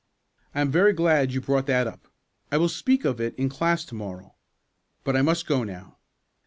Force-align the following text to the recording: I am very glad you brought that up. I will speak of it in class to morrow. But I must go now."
I 0.55 0.61
am 0.61 0.71
very 0.71 0.93
glad 0.93 1.31
you 1.31 1.41
brought 1.41 1.67
that 1.67 1.85
up. 1.85 2.07
I 2.51 2.57
will 2.57 2.69
speak 2.69 3.05
of 3.05 3.21
it 3.21 3.35
in 3.35 3.49
class 3.49 3.85
to 3.85 3.93
morrow. 3.93 4.33
But 5.03 5.15
I 5.15 5.21
must 5.21 5.45
go 5.45 5.63
now." 5.63 5.99